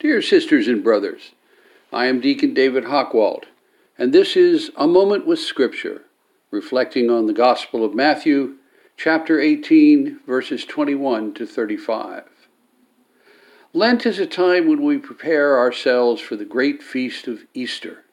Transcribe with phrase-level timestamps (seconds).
[0.00, 1.32] Dear sisters and brothers,
[1.92, 3.46] I am Deacon David Hockwald,
[3.98, 6.02] and this is A Moment with Scripture,
[6.52, 8.58] reflecting on the Gospel of Matthew,
[8.96, 12.22] chapter 18, verses 21 to 35.
[13.72, 18.04] Lent is a time when we prepare ourselves for the great feast of Easter,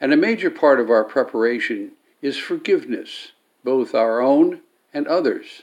[0.00, 1.90] and a major part of our preparation
[2.20, 3.32] is forgiveness,
[3.64, 4.60] both our own
[4.94, 5.62] and others.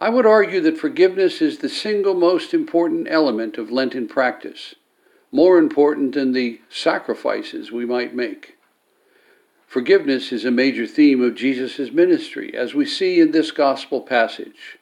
[0.00, 4.76] I would argue that forgiveness is the single most important element of Lenten practice,
[5.32, 8.56] more important than the sacrifices we might make.
[9.66, 14.78] Forgiveness is a major theme of Jesus' ministry, as we see in this gospel passage.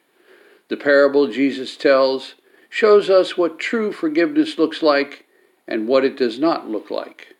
[0.67, 2.35] The parable Jesus tells
[2.69, 5.25] shows us what true forgiveness looks like
[5.67, 7.35] and what it does not look like.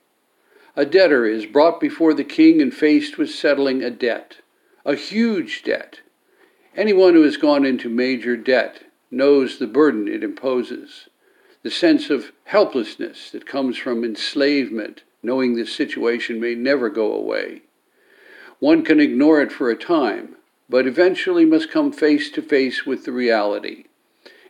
[0.76, 4.38] A debtor is brought before the king and faced with settling a debt,
[4.84, 6.02] a huge debt
[6.77, 11.09] Anyone who has gone into major debt knows the burden it imposes,
[11.63, 17.63] the sense of helplessness that comes from enslavement, knowing this situation may never go away.
[18.60, 20.35] One can ignore it for a time,
[20.70, 23.85] but eventually must come face to face with the reality.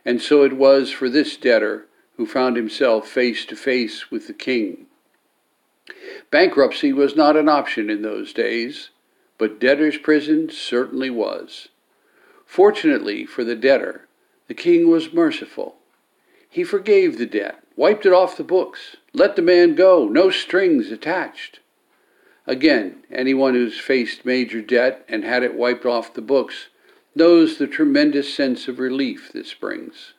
[0.04, 1.86] And so it was for this debtor
[2.18, 4.84] who found himself face to face with the king.
[6.30, 8.90] Bankruptcy was not an option in those days,
[9.38, 11.68] but debtor's prison certainly was.
[12.48, 14.08] Fortunately for the debtor,
[14.48, 15.76] the king was merciful.
[16.48, 20.90] He forgave the debt, wiped it off the books, let the man go, no strings
[20.90, 21.60] attached.
[22.46, 26.68] Again, anyone who's faced major debt and had it wiped off the books
[27.14, 30.14] knows the tremendous sense of relief this brings.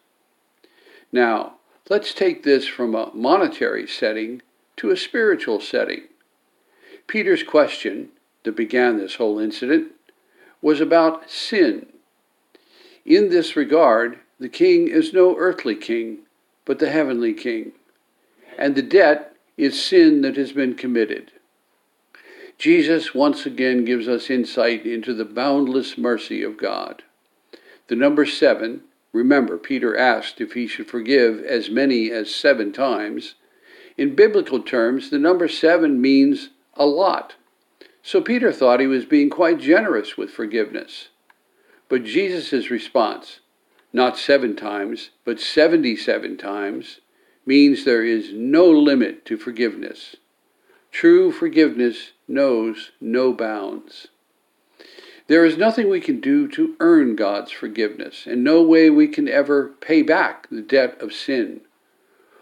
[1.11, 1.55] Now,
[1.89, 4.43] let's take this from a monetary setting
[4.77, 6.03] to a spiritual setting.
[7.08, 8.09] Peter's question
[8.43, 9.93] that began this whole incident
[10.61, 11.88] was about sin
[13.05, 16.19] in this regard, the king is no earthly king,
[16.66, 17.73] but the heavenly king.
[18.58, 21.31] And the debt is sin that has been committed.
[22.58, 27.04] Jesus once again gives us insight into the boundless mercy of God.
[27.87, 28.82] The number seven,
[29.14, 33.36] remember, Peter asked if he should forgive as many as seven times.
[33.98, 37.36] In biblical terms, the number seven means a lot.
[38.04, 41.10] So Peter thought he was being quite generous with forgiveness.
[41.89, 43.39] But Jesus' response,
[43.92, 47.00] not seven times, but 77 times,
[47.45, 50.16] means there is no limit to forgiveness.
[50.92, 54.08] True forgiveness knows no bounds.
[55.26, 59.28] There is nothing we can do to earn God's forgiveness, and no way we can
[59.28, 61.61] ever pay back the debt of sin.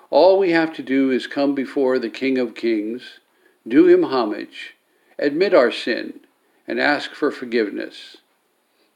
[0.09, 3.19] All we have to do is come before the King of Kings,
[3.67, 4.75] do him homage,
[5.19, 6.21] admit our sin,
[6.65, 8.17] and ask for forgiveness.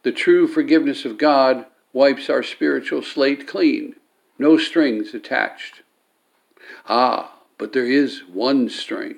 [0.03, 3.95] The true forgiveness of God wipes our spiritual slate clean,
[4.39, 5.84] no strings attached.
[6.88, 9.17] Ah, but there is one string.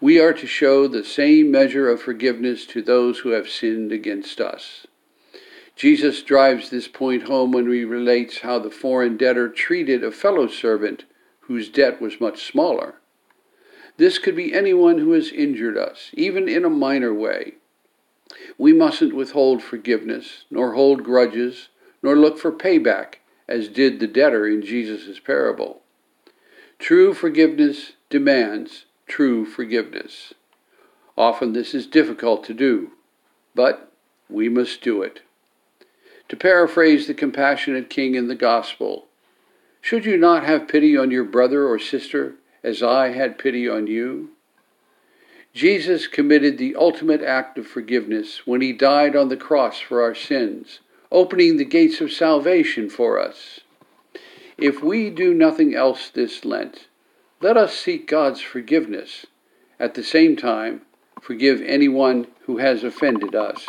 [0.00, 4.40] We are to show the same measure of forgiveness to those who have sinned against
[4.40, 4.86] us.
[5.76, 10.48] Jesus drives this point home when he relates how the foreign debtor treated a fellow
[10.48, 11.04] servant
[11.40, 12.94] whose debt was much smaller.
[13.96, 17.54] This could be anyone who has injured us, even in a minor way.
[18.58, 21.68] We mustn't withhold forgiveness, nor hold grudges,
[22.02, 23.16] nor look for payback,
[23.48, 25.82] as did the debtor in Jesus' parable.
[26.78, 30.34] True forgiveness demands true forgiveness.
[31.16, 32.92] Often this is difficult to do,
[33.54, 33.92] but
[34.28, 35.20] we must do it.
[36.28, 39.06] To paraphrase the compassionate king in the gospel,
[39.80, 43.86] should you not have pity on your brother or sister as I had pity on
[43.86, 44.30] you?
[45.54, 50.14] Jesus committed the ultimate act of forgiveness when he died on the cross for our
[50.14, 50.80] sins,
[51.10, 53.60] opening the gates of salvation for us.
[54.56, 56.86] If we do nothing else this Lent,
[57.40, 59.26] let us seek God's forgiveness.
[59.78, 60.82] At the same time,
[61.20, 63.66] forgive anyone who has offended us.